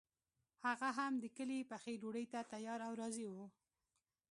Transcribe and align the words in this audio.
هغه 0.65 0.89
هم 0.97 1.13
د 1.23 1.25
کلي 1.37 1.59
پخې 1.71 1.93
ډوډۍ 2.01 2.25
ته 2.33 2.39
تیار 2.51 2.79
او 2.87 2.93
راضي 3.01 3.25
وو. 3.29 3.45